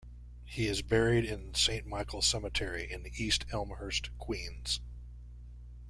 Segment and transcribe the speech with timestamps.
[0.45, 4.79] He is buried in Saint Michaels Cemetery in East Elmhurst, Queens.